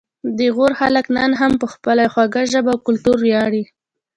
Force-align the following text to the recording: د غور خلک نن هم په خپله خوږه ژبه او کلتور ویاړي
د 0.37 0.39
غور 0.55 0.71
خلک 0.81 1.05
نن 1.17 1.31
هم 1.41 1.53
په 1.61 1.67
خپله 1.73 2.03
خوږه 2.13 2.43
ژبه 2.51 2.71
او 2.75 2.83
کلتور 2.87 3.17
ویاړي 3.21 3.63